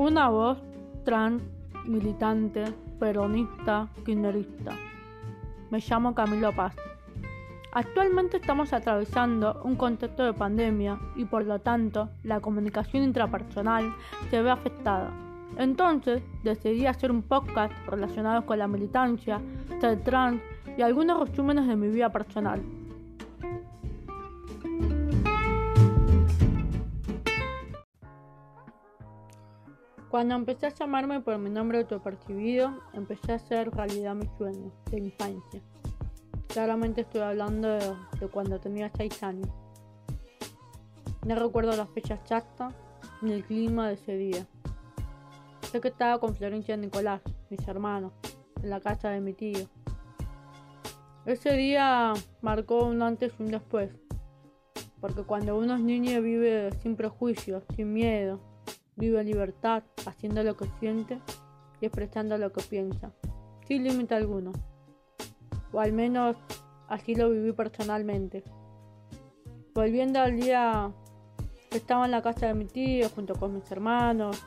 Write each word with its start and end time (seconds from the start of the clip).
Una 0.00 0.30
voz 0.30 0.56
trans, 1.04 1.42
militante, 1.84 2.64
peronista, 2.98 3.86
kirchnerista. 4.02 4.72
Me 5.68 5.78
llamo 5.78 6.14
Camilo 6.14 6.56
Paz. 6.56 6.74
Actualmente 7.74 8.38
estamos 8.38 8.72
atravesando 8.72 9.60
un 9.62 9.76
contexto 9.76 10.24
de 10.24 10.32
pandemia 10.32 10.98
y 11.16 11.26
por 11.26 11.44
lo 11.44 11.58
tanto 11.58 12.08
la 12.22 12.40
comunicación 12.40 13.02
intrapersonal 13.02 13.94
se 14.30 14.40
ve 14.40 14.50
afectada. 14.50 15.10
Entonces 15.58 16.22
decidí 16.44 16.86
hacer 16.86 17.10
un 17.10 17.20
podcast 17.20 17.74
relacionado 17.86 18.46
con 18.46 18.58
la 18.58 18.68
militancia, 18.68 19.38
ser 19.82 20.02
trans 20.02 20.40
y 20.78 20.80
algunos 20.80 21.28
resúmenes 21.28 21.66
de 21.66 21.76
mi 21.76 21.88
vida 21.88 22.08
personal. 22.08 22.62
Cuando 30.10 30.34
empecé 30.34 30.66
a 30.66 30.74
llamarme 30.74 31.20
por 31.20 31.38
mi 31.38 31.50
nombre 31.50 31.78
autopercibido, 31.78 32.82
empecé 32.94 33.30
a 33.30 33.36
hacer 33.36 33.70
realidad 33.70 34.16
mis 34.16 34.28
sueños 34.36 34.72
de 34.90 34.98
infancia. 34.98 35.62
Claramente 36.48 37.02
estoy 37.02 37.20
hablando 37.20 37.68
de, 37.68 38.28
cuando 38.32 38.58
tenía 38.58 38.90
6 38.96 39.22
años. 39.22 39.48
No 41.24 41.36
recuerdo 41.36 41.76
las 41.76 41.88
fechas 41.90 42.18
exactas 42.22 42.74
ni 43.22 43.34
el 43.34 43.44
clima 43.44 43.86
de 43.86 43.94
ese 43.94 44.16
día. 44.16 44.46
Sé 45.70 45.80
que 45.80 45.88
estaba 45.88 46.18
con 46.18 46.34
Florencia 46.34 46.74
y 46.74 46.78
Nicolás, 46.78 47.20
mis 47.48 47.68
hermanos, 47.68 48.12
en 48.64 48.70
la 48.70 48.80
casa 48.80 49.10
de 49.10 49.20
mi 49.20 49.32
tío. 49.32 49.68
Ese 51.24 51.52
día 51.52 52.14
marcó 52.40 52.84
un 52.84 53.00
antes 53.02 53.32
y 53.38 53.44
un 53.44 53.52
después, 53.52 53.92
porque 55.00 55.22
cuando 55.22 55.56
uno 55.56 55.76
es 55.76 55.80
niño 55.80 56.20
vive 56.20 56.72
sin 56.82 56.96
prejuicios, 56.96 57.62
sin 57.76 57.92
miedo, 57.92 58.49
vive 58.96 59.20
en 59.20 59.26
libertad, 59.26 59.82
haciendo 60.06 60.42
lo 60.42 60.56
que 60.56 60.66
siente 60.78 61.18
y 61.80 61.86
expresando 61.86 62.36
lo 62.38 62.52
que 62.52 62.62
piensa, 62.62 63.12
sin 63.66 63.84
límite 63.84 64.14
alguno. 64.14 64.52
O 65.72 65.80
al 65.80 65.92
menos 65.92 66.36
así 66.88 67.14
lo 67.14 67.30
viví 67.30 67.52
personalmente. 67.52 68.42
Volviendo 69.74 70.20
al 70.20 70.36
día 70.36 70.92
que 71.70 71.78
estaba 71.78 72.04
en 72.04 72.10
la 72.10 72.22
casa 72.22 72.48
de 72.48 72.54
mi 72.54 72.66
tío 72.66 73.08
junto 73.10 73.34
con 73.34 73.54
mis 73.54 73.70
hermanos, 73.70 74.42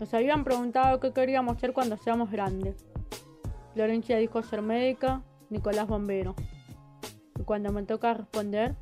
nos 0.00 0.12
habían 0.14 0.44
preguntado 0.44 1.00
qué 1.00 1.12
queríamos 1.12 1.58
ser 1.58 1.72
cuando 1.72 1.96
seamos 1.96 2.30
grandes. 2.30 2.84
Florencia 3.74 4.16
dijo 4.16 4.42
ser 4.42 4.62
médica, 4.62 5.22
Nicolás 5.50 5.86
bombero. 5.86 6.34
Y 7.38 7.44
cuando 7.44 7.72
me 7.72 7.82
toca 7.84 8.14
responder, 8.14 8.76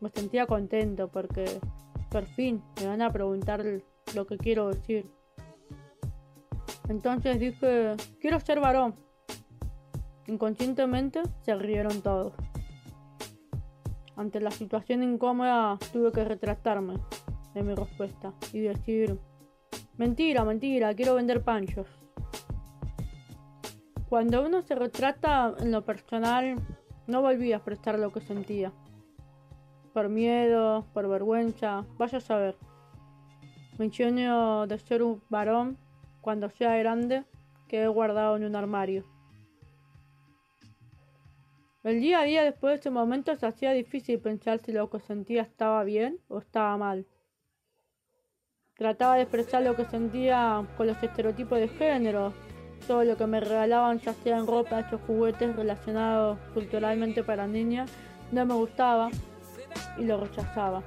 me 0.00 0.08
sentía 0.10 0.46
contento 0.46 1.08
porque 1.08 1.60
por 2.10 2.24
fin 2.26 2.62
me 2.80 2.86
van 2.86 3.02
a 3.02 3.12
preguntar 3.12 3.62
lo 4.14 4.26
que 4.26 4.36
quiero 4.36 4.68
decir. 4.68 5.10
Entonces 6.88 7.38
dije, 7.38 7.96
quiero 8.20 8.40
ser 8.40 8.60
varón. 8.60 8.94
Inconscientemente 10.26 11.22
se 11.42 11.54
rieron 11.54 12.02
todos. 12.02 12.32
Ante 14.16 14.40
la 14.40 14.50
situación 14.50 15.02
incómoda 15.02 15.78
tuve 15.92 16.12
que 16.12 16.24
retratarme 16.24 16.94
de 17.54 17.62
mi 17.62 17.74
respuesta 17.74 18.32
y 18.52 18.60
decir, 18.60 19.18
mentira, 19.96 20.44
mentira, 20.44 20.94
quiero 20.94 21.14
vender 21.14 21.42
panchos. 21.42 21.86
Cuando 24.08 24.44
uno 24.44 24.62
se 24.62 24.74
retrata 24.74 25.54
en 25.60 25.70
lo 25.70 25.84
personal, 25.84 26.56
no 27.06 27.22
volví 27.22 27.52
a 27.52 27.56
expresar 27.56 27.98
lo 27.98 28.12
que 28.12 28.20
sentía. 28.20 28.72
Por 29.94 30.08
miedo, 30.08 30.84
por 30.92 31.08
vergüenza, 31.08 31.84
vaya 31.96 32.18
a 32.18 32.20
saber. 32.20 32.56
Sueño 33.88 34.66
de 34.66 34.78
ser 34.78 35.02
un 35.02 35.22
varón, 35.30 35.78
cuando 36.20 36.50
sea 36.50 36.76
grande, 36.76 37.24
quedé 37.66 37.88
guardado 37.88 38.36
en 38.36 38.44
un 38.44 38.54
armario. 38.54 39.06
El 41.82 41.98
día 41.98 42.20
a 42.20 42.24
día 42.24 42.44
después 42.44 42.72
de 42.72 42.80
ese 42.80 42.90
momento 42.90 43.34
se 43.36 43.46
hacía 43.46 43.72
difícil 43.72 44.18
pensar 44.18 44.60
si 44.60 44.72
lo 44.72 44.90
que 44.90 45.00
sentía 45.00 45.40
estaba 45.40 45.82
bien 45.82 46.18
o 46.28 46.40
estaba 46.40 46.76
mal. 46.76 47.06
Trataba 48.74 49.16
de 49.16 49.22
expresar 49.22 49.62
lo 49.62 49.74
que 49.74 49.86
sentía 49.86 50.62
con 50.76 50.86
los 50.86 51.02
estereotipos 51.02 51.58
de 51.58 51.68
género, 51.68 52.34
todo 52.86 53.02
lo 53.02 53.16
que 53.16 53.26
me 53.26 53.40
regalaban, 53.40 53.98
ya 53.98 54.12
sea 54.12 54.36
en 54.36 54.46
ropa, 54.46 54.80
estos 54.80 55.00
juguetes 55.06 55.56
relacionados 55.56 56.38
culturalmente 56.52 57.24
para 57.24 57.46
niñas, 57.46 57.90
no 58.30 58.44
me 58.44 58.54
gustaba 58.54 59.08
y 59.96 60.04
lo 60.04 60.20
rechazaba. 60.20 60.82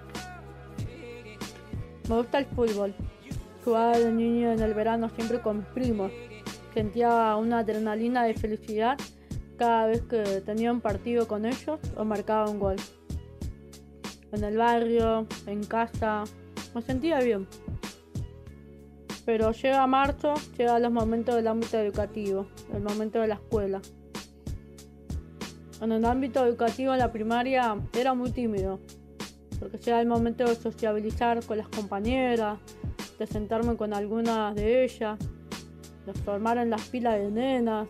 Me 2.09 2.18
gusta 2.18 2.40
el 2.40 2.46
fútbol. 2.46 2.94
Jugaba 3.64 3.97
de 3.97 4.12
niño 4.12 4.52
en 4.52 4.59
el 4.59 4.74
verano 4.74 5.09
siempre 5.09 5.40
con 5.40 5.64
primos. 5.74 6.12
Sentía 6.74 7.36
una 7.38 7.59
adrenalina 7.59 8.24
de 8.24 8.34
felicidad 8.34 8.97
cada 9.58 9.88
vez 9.88 10.02
que 10.02 10.22
tenía 10.42 10.72
un 10.72 10.81
partido 10.81 11.28
con 11.28 11.46
ellos 11.46 11.80
o 11.96 12.03
marcaba 12.03 12.50
un 12.50 12.59
gol. 12.59 12.75
En 14.31 14.44
el 14.44 14.58
barrio, 14.58 15.28
en 15.46 15.63
casa, 15.63 16.24
me 16.75 16.81
sentía 16.81 17.19
bien. 17.19 17.47
Pero 19.25 19.52
llega 19.52 19.88
marzo, 19.88 20.34
llega 20.58 20.80
los 20.80 20.92
momentos 20.92 21.36
del 21.36 21.47
ámbito 21.47 21.78
educativo, 21.78 22.47
el 22.74 22.81
momento 22.81 23.22
de 23.22 23.28
la 23.28 23.36
escuela. 23.36 23.81
En 25.81 25.92
el 25.92 26.03
ámbito 26.03 26.46
educativo 26.46 26.94
en 26.94 27.00
la 27.00 27.12
primaria 27.12 27.78
era 27.94 28.13
muy 28.13 28.31
tímido, 28.31 28.80
porque 29.59 29.78
llega 29.78 30.02
el 30.02 30.08
momento 30.08 30.46
de 30.46 30.56
sociabilizar 30.56 31.44
con 31.46 31.58
las 31.58 31.68
compañeras, 31.68 32.59
de 33.18 33.28
sentarme 33.28 33.75
con 33.75 33.94
algunas 33.94 34.56
de 34.56 34.84
ellas, 34.84 35.18
de 36.06 36.14
formar 36.14 36.58
en 36.58 36.69
las 36.69 36.81
filas 36.81 37.19
de 37.19 37.31
nenas, 37.31 37.88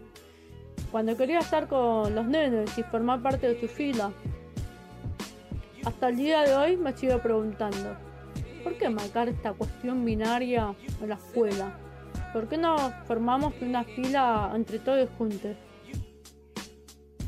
cuando 0.92 1.18
quería 1.18 1.40
estar 1.40 1.68
con 1.68 2.14
los 2.14 2.26
nenes 2.26 2.78
y 2.78 2.84
formar 2.84 3.22
parte 3.22 3.48
de 3.48 3.60
su 3.60 3.68
fila. 3.68 4.12
Hasta 5.84 6.10
el 6.10 6.18
día 6.18 6.42
de 6.42 6.56
hoy 6.56 6.78
me 6.78 6.96
sigo 6.96 7.18
preguntando, 7.20 7.98
¿por 8.64 8.78
qué 8.78 8.90
marcar 8.90 9.28
esta 9.28 9.54
cuestión 9.54 10.06
binaria 10.06 10.76
en 11.02 11.10
la 11.10 11.16
escuela? 11.16 11.78
¿Por 12.32 12.48
qué 12.48 12.58
no 12.58 12.78
formamos 13.06 13.54
una 13.62 13.84
fila 13.84 14.52
entre 14.56 14.80
todos 14.80 15.10
juntos? 15.18 15.56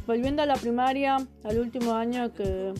Volviendo 0.07 0.43
a 0.43 0.45
la 0.45 0.55
primaria, 0.55 1.17
al 1.43 1.59
último 1.59 1.93
año 1.93 2.33
que 2.33 2.73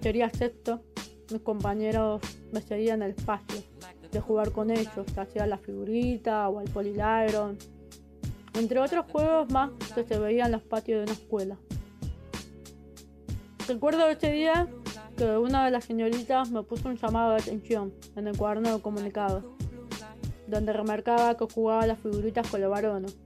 sería 0.00 0.28
sexto, 0.30 0.82
mis 1.30 1.42
compañeros 1.42 2.20
me 2.52 2.60
seguían 2.60 3.02
el 3.02 3.10
espacio 3.12 3.62
de 4.10 4.20
jugar 4.20 4.52
con 4.52 4.70
ellos, 4.70 5.06
ya 5.14 5.26
sea 5.26 5.46
la 5.46 5.58
figurita 5.58 6.48
o 6.48 6.58
al 6.58 6.68
polilagron 6.68 7.58
entre 8.58 8.80
otros 8.80 9.06
juegos 9.10 9.50
más 9.50 9.70
que 9.94 10.04
se 10.04 10.18
veían 10.18 10.46
en 10.46 10.52
los 10.52 10.62
patios 10.62 10.98
de 10.98 11.04
una 11.04 11.12
escuela. 11.12 11.56
Recuerdo 13.66 14.08
ese 14.08 14.32
día 14.32 14.68
que 15.16 15.36
una 15.36 15.64
de 15.64 15.70
las 15.70 15.84
señoritas 15.84 16.50
me 16.50 16.62
puso 16.62 16.88
un 16.88 16.96
llamado 16.96 17.32
de 17.32 17.36
atención 17.36 17.92
en 18.16 18.28
el 18.28 18.36
cuaderno 18.36 18.76
de 18.76 18.82
comunicados, 18.82 19.44
donde 20.46 20.72
remarcaba 20.72 21.36
que 21.36 21.46
jugaba 21.52 21.86
las 21.86 21.98
figuritas 21.98 22.48
con 22.48 22.60
los 22.60 22.70
varones. 22.70 23.16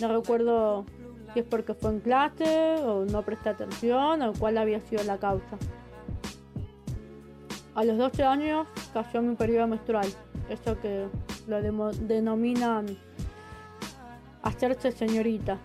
No 0.00 0.08
recuerdo 0.08 0.86
si 1.32 1.40
es 1.40 1.46
porque 1.46 1.74
fue 1.74 1.90
en 1.90 2.00
clase 2.00 2.76
o 2.84 3.04
no 3.04 3.22
presté 3.22 3.50
atención 3.50 4.22
o 4.22 4.32
cuál 4.32 4.58
había 4.58 4.80
sido 4.80 5.02
la 5.04 5.18
causa. 5.18 5.58
A 7.80 7.84
los 7.84 7.96
12 7.96 8.24
años 8.24 8.66
cayó 8.92 9.22
mi 9.22 9.34
periodo 9.36 9.66
menstrual, 9.66 10.06
eso 10.50 10.78
que 10.82 11.06
lo 11.48 11.62
denominan 11.92 12.84
hacerse 14.42 14.92
señorita. 14.92 15.56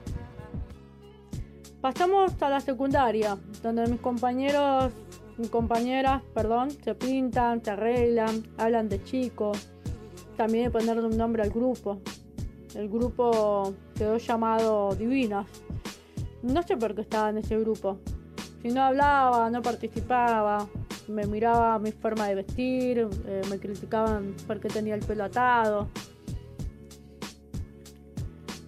Pasamos 1.81 2.41
a 2.41 2.49
la 2.49 2.61
secundaria, 2.61 3.37
donde 3.61 3.87
mis 3.87 3.99
compañeros, 3.99 4.93
mis 5.37 5.49
compañeras, 5.49 6.21
perdón, 6.33 6.71
se 6.71 6.95
pintan, 6.95 7.61
se 7.61 7.71
arreglan, 7.71 8.47
hablan 8.57 8.87
de 8.87 9.03
chicos, 9.03 9.67
también 10.37 10.63
de 10.63 10.71
ponerle 10.71 11.07
un 11.07 11.17
nombre 11.17 11.43
al 11.43 11.49
grupo. 11.49 11.99
El 12.75 12.87
grupo 12.87 13.73
quedó 13.93 14.15
llamado 14.19 14.95
Divinas. 14.95 15.47
No 16.43 16.63
sé 16.63 16.77
por 16.77 16.95
qué 16.95 17.01
estaba 17.01 17.31
en 17.31 17.39
ese 17.39 17.59
grupo. 17.59 17.97
Si 18.61 18.69
no 18.69 18.83
hablaba, 18.83 19.49
no 19.49 19.61
participaba, 19.61 20.65
me 21.07 21.25
miraba 21.25 21.77
mi 21.79 21.91
forma 21.91 22.27
de 22.27 22.35
vestir, 22.35 23.07
eh, 23.25 23.41
me 23.49 23.59
criticaban 23.59 24.35
porque 24.47 24.67
tenía 24.67 24.95
el 24.95 25.01
pelo 25.01 25.25
atado 25.25 25.89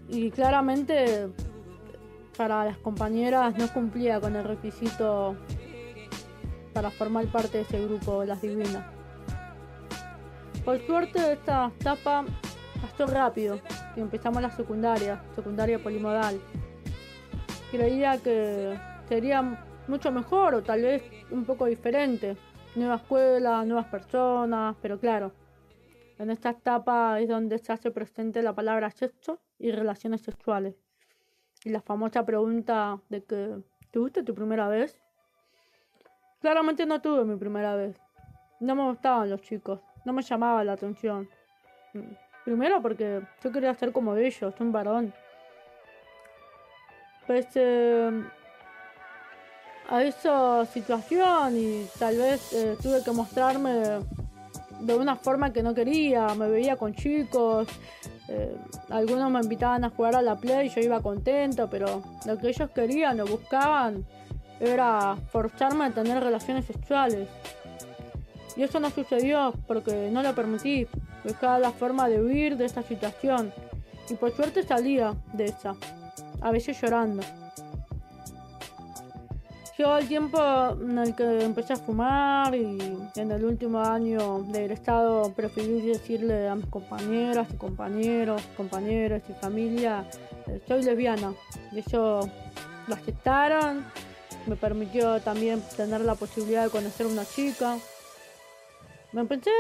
y 0.10 0.32
claramente 0.32 1.28
para 2.38 2.64
las 2.66 2.78
compañeras 2.78 3.58
no 3.58 3.68
cumplía 3.74 4.22
con 4.22 4.36
el 4.36 4.44
requisito 4.44 5.36
para 6.74 6.92
formar 6.92 7.26
parte 7.28 7.58
de 7.58 7.64
ese 7.64 7.84
grupo 7.84 8.24
las 8.24 8.42
divinas. 8.42 8.86
Por 10.64 10.86
suerte 10.86 11.34
esta 11.34 11.72
etapa 11.80 12.26
pasó 12.82 13.08
rápido 13.08 13.60
y 13.96 14.02
empezamos 14.02 14.42
la 14.42 14.52
secundaria, 14.52 15.24
secundaria 15.36 15.80
polimodal. 15.80 16.40
Creía 17.72 18.18
que 18.20 18.78
sería 19.10 19.66
mucho 19.88 20.12
mejor 20.12 20.56
o 20.56 20.64
tal 20.64 20.82
vez 20.84 21.04
un 21.32 21.46
poco 21.46 21.66
diferente. 21.66 22.38
Nueva 22.76 22.96
escuela, 22.96 23.64
nuevas 23.66 23.88
personas, 23.88 24.76
pero 24.82 25.00
claro, 25.00 25.32
En 26.20 26.32
esta 26.32 26.50
etapa 26.50 27.20
es 27.20 27.28
donde 27.28 27.60
se 27.60 27.72
hace 27.72 27.92
presente 27.92 28.42
la 28.42 28.54
palabra 28.54 28.90
sexo 28.90 29.40
y 29.60 29.72
relaciones 29.72 30.22
sexuales. 30.22 30.76
Y 31.64 31.70
la 31.70 31.82
famosa 31.82 32.26
pregunta 32.26 33.00
de 33.10 33.24
que 33.24 33.62
¿tuviste 33.92 34.24
tu 34.24 34.34
primera 34.34 34.68
vez? 34.68 35.00
Claramente 36.42 36.86
no 36.86 37.02
tuve 37.02 37.24
mi 37.24 37.36
primera 37.38 37.76
vez. 37.76 38.00
No 38.60 38.74
me 38.74 38.84
gustaban 38.84 39.30
los 39.30 39.42
chicos, 39.42 39.80
no 40.06 40.14
me 40.14 40.24
llamaba 40.24 40.64
la 40.64 40.74
atención. 40.74 41.30
Primero 42.46 42.82
porque 42.82 43.22
yo 43.44 43.52
quería 43.52 43.74
ser 43.76 43.92
como 43.92 44.16
ellos, 44.16 44.56
un 44.60 44.72
varón. 44.72 45.14
Pese 47.28 48.10
a 49.90 50.04
esa 50.04 50.66
situación 50.66 51.58
y 51.58 51.86
tal 51.98 52.18
vez 52.18 52.54
eh, 52.54 52.78
tuve 52.82 53.04
que 53.04 53.12
mostrarme 53.12 54.00
de 54.80 54.96
una 54.96 55.16
forma 55.16 55.52
que 55.52 55.64
no 55.64 55.74
quería, 55.74 56.28
me 56.36 56.50
veía 56.50 56.76
con 56.76 56.94
chicos, 56.94 57.68
eh, 58.28 58.56
algunos 58.90 59.32
me 59.32 59.40
invitaban 59.40 59.86
a 59.86 59.90
jugar 59.90 60.16
a 60.16 60.22
la 60.22 60.36
play 60.36 60.68
y 60.68 60.70
yo 60.70 60.82
iba 60.82 61.02
contento, 61.02 61.70
pero 61.70 62.04
lo 62.26 62.38
que 62.38 62.50
ellos 62.50 62.70
querían 62.72 63.20
o 63.22 63.26
buscaban 63.26 64.06
era 64.60 65.18
forzarme 65.32 65.86
a 65.86 65.92
tener 65.92 66.22
relaciones 66.24 66.66
sexuales. 66.66 67.28
Y 68.56 68.64
eso 68.64 68.80
no 68.80 68.90
sucedió 68.90 69.54
porque 69.68 70.10
no 70.12 70.24
lo 70.24 70.34
permití, 70.34 70.88
buscaba 71.24 71.60
la 71.60 71.72
forma 71.72 72.10
de 72.10 72.22
huir 72.22 72.58
de 72.58 72.66
esa 72.66 72.82
situación 72.82 73.54
y 74.10 74.16
por 74.16 74.32
suerte 74.36 74.64
salía 74.64 75.14
de 75.34 75.46
esa, 75.46 75.76
a 76.42 76.52
veces 76.52 76.80
llorando. 76.82 77.24
Llegó 79.78 79.96
el 79.96 80.08
tiempo 80.08 80.40
en 80.82 80.98
el 80.98 81.16
que 81.16 81.44
empecé 81.44 81.74
a 81.74 81.76
fumar 81.76 82.56
y 82.56 82.80
en 83.16 83.32
el 83.32 83.46
último 83.46 83.80
año 83.80 84.42
del 84.48 84.72
estado 84.72 85.32
preferí 85.36 85.82
decirle 85.82 86.48
a 86.48 86.56
mis 86.56 86.66
compañeras 86.66 87.48
compañeros, 87.60 88.42
compañeros 88.58 89.22
y 89.30 89.34
familia, 89.34 90.04
eh, 90.48 90.60
soy 90.68 90.82
lesbiana. 90.82 91.32
Y 91.72 91.80
eso 91.80 92.28
lo 92.88 92.96
aceptaron, 92.96 93.86
me 94.48 94.56
permitió 94.56 95.22
también 95.22 95.62
tener 95.76 96.02
la 96.02 96.16
posibilidad 96.16 96.64
de 96.64 96.72
conocer 96.72 97.06
a 97.06 97.10
una 97.10 97.26
chica. 97.26 97.78
Me 99.12 99.22
empecé 99.22 99.52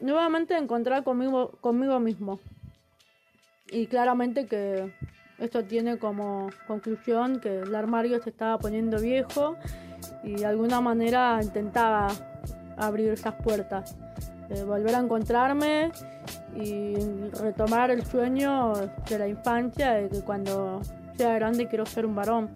nuevamente 0.00 0.54
a 0.54 0.58
encontrar 0.58 1.04
conmigo, 1.04 1.50
conmigo 1.60 2.00
mismo. 2.00 2.40
Y 3.68 3.88
claramente 3.88 4.46
que 4.46 4.90
esto 5.38 5.64
tiene 5.64 5.98
como 5.98 6.48
conclusión 6.66 7.40
que 7.40 7.60
el 7.60 7.74
armario 7.74 8.22
se 8.22 8.30
estaba 8.30 8.58
poniendo 8.58 9.00
viejo 9.00 9.56
y 10.22 10.34
de 10.36 10.46
alguna 10.46 10.80
manera 10.80 11.38
intentaba 11.42 12.08
abrir 12.76 13.10
esas 13.10 13.34
puertas, 13.34 13.96
eh, 14.50 14.62
volver 14.64 14.94
a 14.94 14.98
encontrarme 14.98 15.90
y 16.54 16.94
retomar 17.40 17.90
el 17.90 18.04
sueño 18.04 18.72
de 19.08 19.18
la 19.18 19.28
infancia 19.28 19.92
de 19.92 20.08
que 20.08 20.20
cuando 20.22 20.80
sea 21.16 21.34
grande 21.34 21.66
quiero 21.66 21.86
ser 21.86 22.06
un 22.06 22.14
varón. 22.14 22.50